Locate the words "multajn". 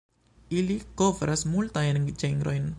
1.53-2.03